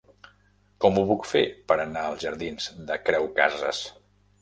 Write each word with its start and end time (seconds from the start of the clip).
Com 0.85 0.97
ho 1.01 1.03
puc 1.11 1.27
fer 1.33 1.45
per 1.73 1.79
anar 1.85 2.07
als 2.07 2.27
jardins 2.27 2.73
de 2.91 3.01
Creu 3.07 3.33
Casas? 3.41 3.89